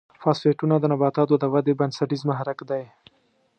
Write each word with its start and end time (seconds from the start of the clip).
فاسفیټونه 0.21 0.75
د 0.79 0.85
نباتاتو 0.91 1.35
د 1.39 1.45
ودې 1.53 1.73
بنسټیز 1.79 2.21
محرک 2.29 2.59
دی. 2.69 2.83